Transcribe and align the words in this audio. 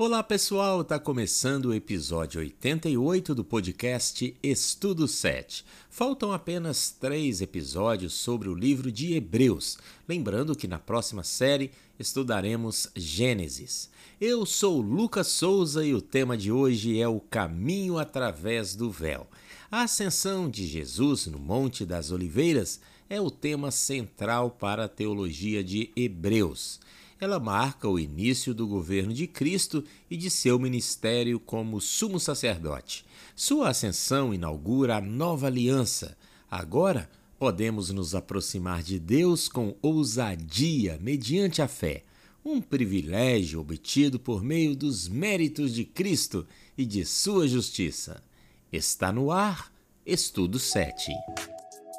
Olá 0.00 0.22
pessoal, 0.22 0.82
está 0.82 0.96
começando 0.96 1.64
o 1.64 1.74
episódio 1.74 2.38
88 2.38 3.34
do 3.34 3.42
podcast 3.42 4.32
Estudo 4.40 5.08
7. 5.08 5.64
Faltam 5.90 6.32
apenas 6.32 6.92
três 6.92 7.42
episódios 7.42 8.14
sobre 8.14 8.48
o 8.48 8.54
livro 8.54 8.92
de 8.92 9.14
Hebreus. 9.14 9.76
Lembrando 10.08 10.54
que 10.54 10.68
na 10.68 10.78
próxima 10.78 11.24
série 11.24 11.72
estudaremos 11.98 12.88
Gênesis. 12.94 13.90
Eu 14.20 14.46
sou 14.46 14.80
Lucas 14.80 15.26
Souza 15.26 15.84
e 15.84 15.92
o 15.92 16.00
tema 16.00 16.36
de 16.36 16.52
hoje 16.52 17.00
é 17.00 17.08
o 17.08 17.18
caminho 17.18 17.98
através 17.98 18.76
do 18.76 18.92
véu. 18.92 19.26
A 19.68 19.82
ascensão 19.82 20.48
de 20.48 20.64
Jesus 20.64 21.26
no 21.26 21.40
Monte 21.40 21.84
das 21.84 22.12
Oliveiras 22.12 22.78
é 23.10 23.20
o 23.20 23.32
tema 23.32 23.72
central 23.72 24.48
para 24.48 24.84
a 24.84 24.88
teologia 24.88 25.64
de 25.64 25.90
Hebreus 25.96 26.78
ela 27.20 27.40
marca 27.40 27.88
o 27.88 27.98
início 27.98 28.54
do 28.54 28.66
governo 28.66 29.12
de 29.12 29.26
Cristo 29.26 29.84
e 30.10 30.16
de 30.16 30.30
seu 30.30 30.58
ministério 30.58 31.40
como 31.40 31.80
sumo 31.80 32.20
sacerdote. 32.20 33.04
Sua 33.34 33.70
ascensão 33.70 34.32
inaugura 34.32 34.96
a 34.96 35.00
nova 35.00 35.46
aliança. 35.46 36.16
Agora 36.50 37.10
podemos 37.38 37.90
nos 37.90 38.14
aproximar 38.14 38.82
de 38.82 38.98
Deus 38.98 39.48
com 39.48 39.74
ousadia 39.80 40.98
mediante 41.00 41.62
a 41.62 41.68
fé, 41.68 42.04
um 42.44 42.60
privilégio 42.60 43.60
obtido 43.60 44.18
por 44.18 44.42
meio 44.42 44.74
dos 44.74 45.08
méritos 45.08 45.74
de 45.74 45.84
Cristo 45.84 46.46
e 46.76 46.84
de 46.84 47.04
sua 47.04 47.46
justiça. 47.46 48.22
Está 48.72 49.12
no 49.12 49.30
ar, 49.30 49.72
Estudo 50.06 50.58
7. 50.58 51.12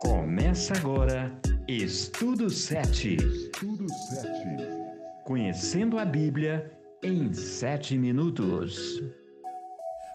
Começa 0.00 0.76
agora, 0.76 1.36
Estudo 1.66 2.48
7. 2.50 3.16
Estudo 3.16 3.86
7. 3.88 4.85
Conhecendo 5.26 5.98
a 5.98 6.04
Bíblia 6.04 6.70
em 7.02 7.34
sete 7.34 7.98
minutos. 7.98 9.02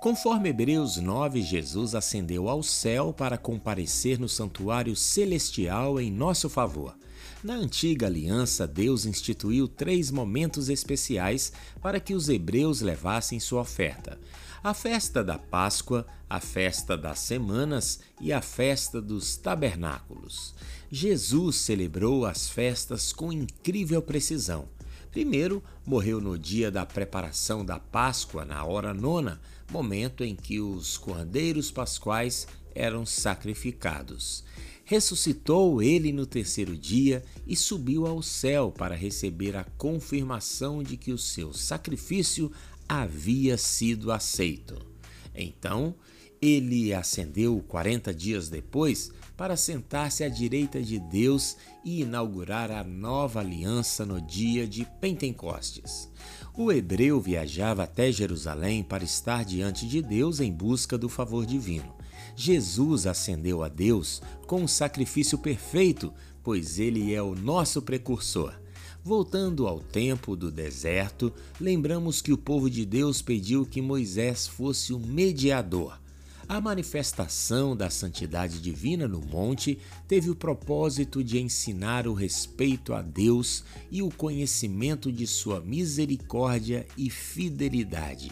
Conforme 0.00 0.48
Hebreus 0.48 0.96
9, 0.96 1.42
Jesus 1.42 1.94
ascendeu 1.94 2.48
ao 2.48 2.62
céu 2.62 3.12
para 3.12 3.36
comparecer 3.36 4.18
no 4.18 4.30
santuário 4.30 4.96
celestial 4.96 6.00
em 6.00 6.10
nosso 6.10 6.48
favor. 6.48 6.96
Na 7.42 7.52
antiga 7.52 8.06
aliança, 8.06 8.66
Deus 8.66 9.04
instituiu 9.04 9.68
três 9.68 10.10
momentos 10.10 10.70
especiais 10.70 11.52
para 11.82 12.00
que 12.00 12.14
os 12.14 12.30
hebreus 12.30 12.80
levassem 12.80 13.38
sua 13.38 13.60
oferta: 13.60 14.18
a 14.62 14.72
festa 14.72 15.22
da 15.22 15.38
Páscoa, 15.38 16.06
a 16.30 16.40
festa 16.40 16.96
das 16.96 17.18
semanas 17.18 18.00
e 18.22 18.32
a 18.32 18.40
festa 18.40 19.02
dos 19.02 19.36
tabernáculos. 19.36 20.54
Jesus 20.90 21.56
celebrou 21.56 22.24
as 22.24 22.48
festas 22.48 23.12
com 23.12 23.30
incrível 23.30 24.00
precisão. 24.00 24.72
Primeiro, 25.14 25.62
morreu 25.86 26.20
no 26.20 26.36
dia 26.36 26.72
da 26.72 26.84
preparação 26.84 27.64
da 27.64 27.78
Páscoa, 27.78 28.44
na 28.44 28.64
hora 28.64 28.92
nona, 28.92 29.40
momento 29.70 30.24
em 30.24 30.34
que 30.34 30.58
os 30.58 30.96
cordeiros 30.96 31.70
pascuais 31.70 32.48
eram 32.74 33.06
sacrificados. 33.06 34.42
Ressuscitou 34.84 35.80
ele 35.80 36.10
no 36.10 36.26
terceiro 36.26 36.76
dia 36.76 37.22
e 37.46 37.54
subiu 37.54 38.08
ao 38.08 38.24
céu 38.24 38.72
para 38.72 38.96
receber 38.96 39.56
a 39.56 39.62
confirmação 39.78 40.82
de 40.82 40.96
que 40.96 41.12
o 41.12 41.18
seu 41.18 41.52
sacrifício 41.52 42.50
havia 42.88 43.56
sido 43.56 44.10
aceito. 44.10 44.84
Então, 45.32 45.94
ele 46.42 46.92
ascendeu 46.92 47.64
40 47.68 48.12
dias 48.12 48.48
depois 48.48 49.12
para 49.36 49.56
sentar-se 49.56 50.22
à 50.22 50.28
direita 50.28 50.80
de 50.80 50.98
Deus 50.98 51.56
e 51.84 52.02
inaugurar 52.02 52.70
a 52.70 52.84
nova 52.84 53.40
aliança 53.40 54.06
no 54.06 54.20
dia 54.20 54.66
de 54.66 54.86
Pentecostes. 55.00 56.08
O 56.56 56.70
hebreu 56.70 57.20
viajava 57.20 57.82
até 57.82 58.12
Jerusalém 58.12 58.82
para 58.82 59.02
estar 59.02 59.44
diante 59.44 59.88
de 59.88 60.00
Deus 60.00 60.38
em 60.38 60.52
busca 60.52 60.96
do 60.96 61.08
favor 61.08 61.44
divino. 61.44 61.92
Jesus 62.36 63.06
ascendeu 63.06 63.62
a 63.62 63.68
Deus 63.68 64.22
com 64.46 64.62
um 64.62 64.68
sacrifício 64.68 65.38
perfeito, 65.38 66.12
pois 66.42 66.78
ele 66.78 67.12
é 67.12 67.22
o 67.22 67.34
nosso 67.34 67.82
precursor. 67.82 68.54
Voltando 69.02 69.66
ao 69.66 69.80
tempo 69.80 70.34
do 70.34 70.50
deserto, 70.50 71.32
lembramos 71.60 72.22
que 72.22 72.32
o 72.32 72.38
povo 72.38 72.70
de 72.70 72.86
Deus 72.86 73.20
pediu 73.20 73.66
que 73.66 73.82
Moisés 73.82 74.46
fosse 74.46 74.92
o 74.94 74.98
mediador. 74.98 76.03
A 76.46 76.60
manifestação 76.60 77.74
da 77.74 77.88
santidade 77.88 78.60
divina 78.60 79.08
no 79.08 79.20
monte 79.20 79.78
teve 80.06 80.28
o 80.28 80.36
propósito 80.36 81.24
de 81.24 81.40
ensinar 81.40 82.06
o 82.06 82.12
respeito 82.12 82.92
a 82.92 83.00
Deus 83.00 83.64
e 83.90 84.02
o 84.02 84.10
conhecimento 84.10 85.10
de 85.10 85.26
sua 85.26 85.60
misericórdia 85.60 86.86
e 86.96 87.08
fidelidade. 87.08 88.30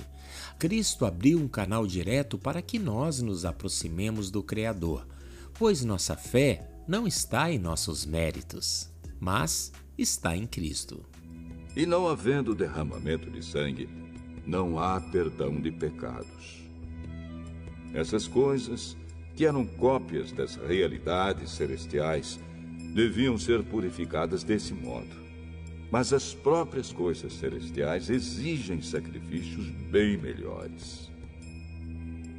Cristo 0.59 1.07
abriu 1.07 1.39
um 1.39 1.49
canal 1.49 1.87
direto 1.87 2.37
para 2.37 2.61
que 2.61 2.79
nós 2.79 3.21
nos 3.21 3.45
aproximemos 3.45 4.31
do 4.31 4.43
Criador, 4.43 5.07
pois 5.55 5.83
nossa 5.83 6.15
fé 6.15 6.71
não 6.87 7.07
está 7.07 7.51
em 7.51 7.59
nossos 7.59 8.05
méritos, 8.05 8.91
mas 9.19 9.73
está 9.97 10.37
em 10.37 10.47
Cristo. 10.47 11.03
E 11.75 11.87
não 11.87 12.07
havendo 12.07 12.55
derramamento 12.55 13.31
de 13.31 13.43
sangue, 13.43 13.89
não 14.47 14.79
há 14.79 15.01
perdão 15.01 15.61
de 15.61 15.71
pecados. 15.71 16.62
Essas 17.95 18.27
coisas, 18.27 18.97
que 19.35 19.45
eram 19.45 19.67
cópias 19.67 20.33
das 20.33 20.57
realidades 20.57 21.51
celestiais, 21.51 22.41
deviam 22.95 23.39
ser 23.39 23.63
purificadas 23.63 24.43
desse 24.43 24.73
modo. 24.73 25.23
Mas 25.91 26.13
as 26.13 26.35
próprias 26.35 26.93
coisas 26.93 27.35
celestiais 27.35 28.09
exigem 28.09 28.81
sacrifícios 28.81 29.67
bem 29.91 30.17
melhores. 30.17 31.11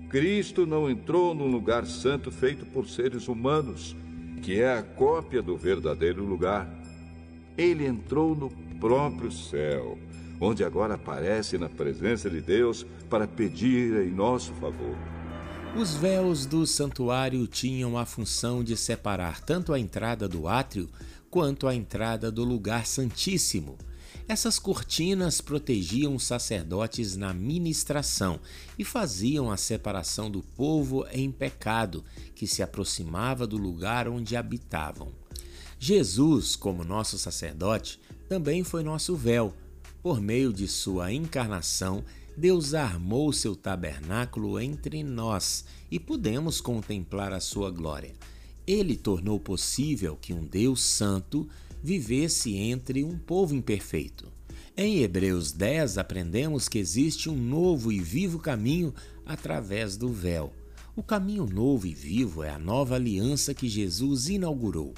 Cristo 0.10 0.66
não 0.66 0.90
entrou 0.90 1.34
num 1.34 1.48
lugar 1.48 1.86
santo 1.86 2.32
feito 2.32 2.66
por 2.68 2.88
seres 2.88 3.28
humanos, 3.28 3.96
que 4.42 4.60
é 4.60 4.78
a 4.78 4.84
cópia 4.84 5.42
do 5.42 5.56
verdadeiro 5.58 6.24
lugar. 6.24 6.68
Ele 7.58 7.86
entrou 7.86 8.36
no 8.36 8.50
próprio 8.80 9.32
céu, 9.32 9.98
onde 10.40 10.64
agora 10.64 10.96
aparece 10.96 11.58
na 11.58 11.70
presença 11.70 12.30
de 12.30 12.42
Deus 12.42 12.86
para 13.10 13.28
pedir 13.28 14.06
em 14.06 14.12
nosso 14.12 14.52
favor. 14.54 14.96
Os 15.76 15.96
véus 15.96 16.46
do 16.46 16.68
santuário 16.68 17.48
tinham 17.48 17.98
a 17.98 18.06
função 18.06 18.64
de 18.64 18.78
separar 18.78 19.42
tanto 19.42 19.74
a 19.74 19.80
entrada 19.80 20.30
do 20.30 20.48
átrio 20.48 20.88
quanto 21.32 21.68
a 21.68 21.74
entrada 21.74 22.32
do 22.32 22.44
lugar 22.44 22.86
santíssimo. 22.86 23.76
Essas 24.28 24.60
cortinas 24.60 25.42
protegiam 25.42 26.14
os 26.14 26.26
sacerdotes 26.26 27.18
na 27.18 27.34
ministração 27.34 28.40
e 28.78 28.86
faziam 28.86 29.52
a 29.52 29.58
separação 29.58 30.30
do 30.30 30.44
povo 30.44 31.08
em 31.12 31.32
pecado 31.32 32.06
que 32.36 32.46
se 32.46 32.62
aproximava 32.62 33.48
do 33.48 33.58
lugar 33.58 34.08
onde 34.08 34.36
habitavam. 34.36 35.12
Jesus, 35.80 36.56
como 36.56 36.84
nosso 36.84 37.18
sacerdote, 37.18 38.00
também 38.30 38.64
foi 38.64 38.84
nosso 38.84 39.16
véu. 39.16 39.56
Por 40.04 40.20
meio 40.20 40.52
de 40.52 40.68
sua 40.68 41.14
encarnação, 41.14 42.04
Deus 42.36 42.74
armou 42.74 43.32
seu 43.32 43.56
tabernáculo 43.56 44.60
entre 44.60 45.02
nós 45.02 45.64
e 45.90 45.98
pudemos 45.98 46.60
contemplar 46.60 47.32
a 47.32 47.40
sua 47.40 47.72
glória. 47.72 48.12
Ele 48.68 48.98
tornou 48.98 49.40
possível 49.40 50.18
que 50.18 50.34
um 50.34 50.44
Deus 50.44 50.84
santo 50.84 51.48
vivesse 51.82 52.54
entre 52.54 53.02
um 53.02 53.18
povo 53.18 53.56
imperfeito. 53.56 54.30
Em 54.76 55.00
Hebreus 55.00 55.54
10 55.54 55.98
aprendemos 55.98 56.68
que 56.68 56.80
existe 56.80 57.30
um 57.30 57.38
novo 57.38 57.90
e 57.90 58.02
vivo 58.02 58.40
caminho 58.40 58.94
através 59.26 59.96
do 59.96 60.10
véu. 60.10 60.52
O 60.98 61.02
caminho 61.02 61.46
novo 61.46 61.88
e 61.88 61.94
vivo 61.94 62.44
é 62.44 62.50
a 62.50 62.60
nova 62.60 62.96
aliança 62.96 63.54
que 63.54 63.70
Jesus 63.70 64.28
inaugurou. 64.28 64.94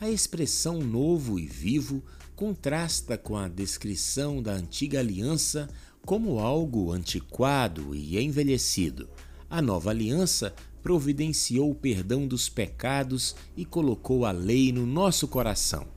A 0.00 0.08
expressão 0.08 0.78
novo 0.78 1.40
e 1.40 1.46
vivo 1.46 2.04
contrasta 2.36 3.18
com 3.18 3.36
a 3.36 3.48
descrição 3.48 4.40
da 4.40 4.52
antiga 4.52 5.00
aliança 5.00 5.68
como 6.06 6.38
algo 6.38 6.92
antiquado 6.92 7.96
e 7.96 8.16
envelhecido. 8.16 9.08
A 9.50 9.60
nova 9.60 9.90
aliança 9.90 10.54
providenciou 10.84 11.72
o 11.72 11.74
perdão 11.74 12.28
dos 12.28 12.48
pecados 12.48 13.34
e 13.56 13.64
colocou 13.64 14.24
a 14.24 14.30
lei 14.30 14.70
no 14.70 14.86
nosso 14.86 15.26
coração. 15.26 15.88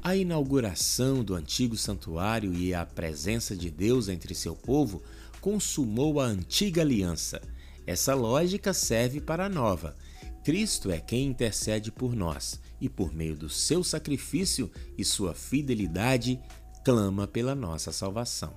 A 0.00 0.14
inauguração 0.14 1.24
do 1.24 1.34
antigo 1.34 1.76
santuário 1.76 2.54
e 2.54 2.72
a 2.72 2.86
presença 2.86 3.56
de 3.56 3.72
Deus 3.72 4.08
entre 4.08 4.36
seu 4.36 4.54
povo 4.54 5.02
consumou 5.40 6.20
a 6.20 6.26
antiga 6.26 6.82
aliança. 6.82 7.42
Essa 7.84 8.14
lógica 8.14 8.72
serve 8.72 9.20
para 9.20 9.46
a 9.46 9.48
nova. 9.48 9.96
Cristo 10.44 10.92
é 10.92 11.00
quem 11.00 11.26
intercede 11.26 11.90
por 11.90 12.14
nós 12.14 12.60
e, 12.80 12.88
por 12.88 13.14
meio 13.14 13.36
do 13.36 13.48
seu 13.48 13.82
sacrifício 13.82 14.70
e 14.96 15.04
sua 15.04 15.34
fidelidade, 15.34 16.40
clama 16.84 17.26
pela 17.26 17.54
nossa 17.54 17.92
salvação. 17.92 18.52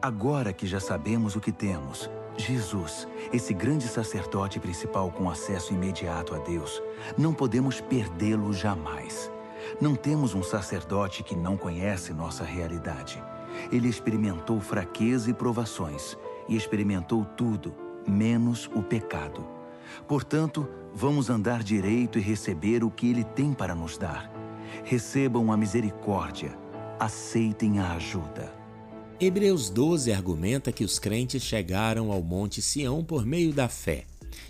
Agora 0.00 0.52
que 0.52 0.66
já 0.66 0.80
sabemos 0.80 1.34
o 1.34 1.40
que 1.40 1.50
temos, 1.50 2.08
Jesus, 2.36 3.08
esse 3.32 3.52
grande 3.52 3.88
sacerdote 3.88 4.60
principal 4.60 5.10
com 5.10 5.28
acesso 5.28 5.74
imediato 5.74 6.34
a 6.34 6.38
Deus, 6.38 6.80
não 7.16 7.34
podemos 7.34 7.80
perdê-lo 7.80 8.52
jamais. 8.52 9.30
Não 9.80 9.96
temos 9.96 10.34
um 10.34 10.42
sacerdote 10.42 11.24
que 11.24 11.34
não 11.34 11.56
conhece 11.56 12.12
nossa 12.12 12.44
realidade. 12.44 13.20
Ele 13.72 13.88
experimentou 13.88 14.60
fraqueza 14.60 15.30
e 15.30 15.34
provações, 15.34 16.16
e 16.48 16.56
experimentou 16.56 17.24
tudo, 17.24 17.74
menos 18.06 18.70
o 18.74 18.82
pecado. 18.82 19.57
Portanto, 20.06 20.68
vamos 20.94 21.30
andar 21.30 21.62
direito 21.62 22.18
e 22.18 22.22
receber 22.22 22.82
o 22.84 22.90
que 22.90 23.08
ele 23.08 23.24
tem 23.24 23.52
para 23.52 23.74
nos 23.74 23.96
dar. 23.98 24.30
Recebam 24.84 25.50
a 25.52 25.56
misericórdia, 25.56 26.58
aceitem 26.98 27.78
a 27.78 27.94
ajuda. 27.94 28.52
Hebreus 29.20 29.68
12 29.68 30.12
argumenta 30.12 30.70
que 30.70 30.84
os 30.84 30.98
crentes 30.98 31.42
chegaram 31.42 32.12
ao 32.12 32.22
Monte 32.22 32.62
Sião 32.62 33.04
por 33.04 33.26
meio 33.26 33.52
da 33.52 33.68
fé. 33.68 34.04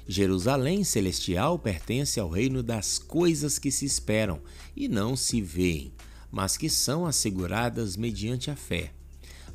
Jerusalém 0.07 0.85
celestial 0.85 1.59
pertence 1.59 2.21
ao 2.21 2.29
reino 2.29 2.63
das 2.63 2.99
coisas 2.99 3.59
que 3.59 3.71
se 3.71 3.85
esperam 3.85 4.41
e 4.77 4.89
não 4.89 5.17
se 5.17 5.41
veem, 5.41 5.93
mas 6.31 6.57
que 6.57 6.69
são 6.69 7.07
asseguradas 7.07 7.97
mediante 7.97 8.51
a 8.51 8.57
fé. 8.57 8.93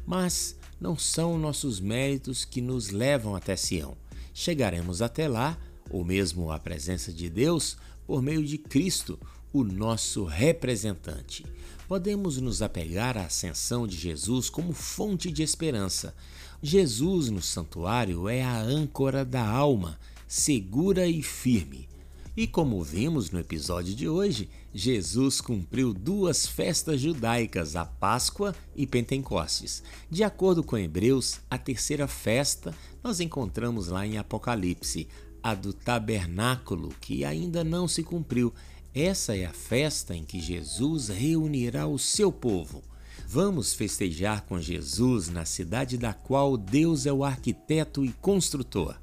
Mas 0.06 0.56
não 0.80 0.98
são 0.98 1.38
nossos 1.38 1.80
méritos 1.80 2.44
que 2.44 2.62
nos 2.62 2.90
levam 2.90 3.36
até 3.36 3.56
Sião. 3.56 3.96
Chegaremos 4.34 5.02
até 5.02 5.28
lá, 5.28 5.58
ou 5.90 6.04
mesmo 6.04 6.52
à 6.52 6.60
presença 6.60 7.12
de 7.12 7.30
Deus, 7.30 7.78
por 8.06 8.22
meio 8.22 8.44
de 8.44 8.58
Cristo, 8.58 9.20
o 9.52 9.64
nosso 9.64 10.24
representante. 10.24 11.46
Podemos 11.88 12.38
nos 12.38 12.62
apegar 12.62 13.18
à 13.18 13.26
ascensão 13.26 13.86
de 13.86 13.96
Jesus 13.96 14.50
como 14.50 14.74
fonte 14.74 15.32
de 15.32 15.44
esperança. 15.44 16.16
Jesus 16.62 17.30
no 17.30 17.42
santuário 17.42 18.28
é 18.28 18.42
a 18.42 18.60
âncora 18.60 19.24
da 19.24 19.46
alma, 19.46 20.00
segura 20.28 21.08
e 21.08 21.22
firme. 21.22 21.88
E 22.36 22.48
como 22.48 22.82
vimos 22.82 23.30
no 23.30 23.40
episódio 23.40 23.94
de 23.94 24.10
hoje, 24.10 24.50
Jesus 24.74 25.40
cumpriu 25.40 25.94
duas 25.94 26.48
festas 26.48 27.00
judaicas, 27.00 27.76
a 27.76 27.86
Páscoa 27.86 28.56
e 28.76 28.88
Pentecostes. 28.88 29.84
De 30.10 30.24
acordo 30.24 30.64
com 30.64 30.76
Hebreus, 30.76 31.40
a 31.48 31.60
terceira 31.60 32.08
festa 32.08 32.74
nós 33.04 33.20
encontramos 33.20 33.90
lá 33.90 34.08
em 34.08 34.18
Apocalipse, 34.18 35.08
a 35.44 35.54
do 35.54 35.74
tabernáculo, 35.74 36.90
que 37.02 37.26
ainda 37.26 37.64
não 37.64 37.88
se 37.88 38.02
cumpriu. 38.02 38.54
Essa 38.96 39.36
é 39.36 39.46
a 39.46 39.52
festa 39.52 40.16
em 40.16 40.24
que 40.24 40.40
Jesus 40.40 41.10
reunirá 41.10 41.86
o 41.86 42.00
seu 42.00 42.32
povo. 42.32 42.82
Vamos 43.28 43.74
festejar 43.74 44.44
com 44.46 44.62
Jesus 44.62 45.28
na 45.28 45.44
cidade 45.44 45.98
da 45.98 46.14
qual 46.14 46.56
Deus 46.56 47.06
é 47.06 47.12
o 47.12 47.24
arquiteto 47.24 48.06
e 48.06 48.12
construtor. 48.14 48.96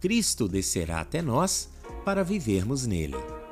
Cristo 0.00 0.48
descerá 0.48 1.00
até 1.00 1.20
nós 1.20 1.68
para 2.04 2.22
vivermos 2.22 2.86
nele. 2.86 3.45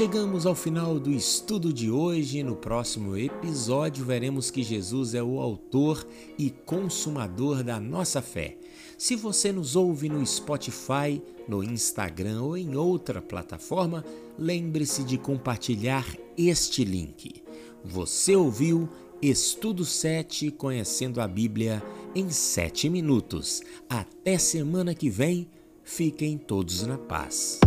Chegamos 0.00 0.46
ao 0.46 0.54
final 0.54 0.98
do 0.98 1.10
estudo 1.10 1.74
de 1.74 1.90
hoje. 1.90 2.42
No 2.42 2.56
próximo 2.56 3.18
episódio, 3.18 4.02
veremos 4.02 4.50
que 4.50 4.62
Jesus 4.62 5.12
é 5.12 5.22
o 5.22 5.38
autor 5.38 6.08
e 6.38 6.48
consumador 6.48 7.62
da 7.62 7.78
nossa 7.78 8.22
fé. 8.22 8.56
Se 8.96 9.14
você 9.14 9.52
nos 9.52 9.76
ouve 9.76 10.08
no 10.08 10.26
Spotify, 10.26 11.20
no 11.46 11.62
Instagram 11.62 12.40
ou 12.40 12.56
em 12.56 12.76
outra 12.76 13.20
plataforma, 13.20 14.02
lembre-se 14.38 15.04
de 15.04 15.18
compartilhar 15.18 16.06
este 16.34 16.82
link. 16.82 17.42
Você 17.84 18.34
ouviu 18.34 18.88
Estudo 19.20 19.84
7 19.84 20.50
Conhecendo 20.50 21.20
a 21.20 21.28
Bíblia 21.28 21.82
em 22.14 22.30
7 22.30 22.88
minutos. 22.88 23.60
Até 23.86 24.38
semana 24.38 24.94
que 24.94 25.10
vem. 25.10 25.46
Fiquem 25.84 26.38
todos 26.38 26.86
na 26.86 26.96
paz. 26.96 27.60